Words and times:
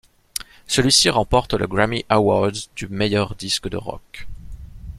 Celui-ci 0.65 1.11
remporte 1.11 1.53
le 1.53 1.67
Grammy 1.67 2.05
Awards 2.09 2.71
du 2.75 2.87
meilleur 2.87 3.35
disque 3.35 3.69
de 3.69 3.77
rock. 3.77 4.27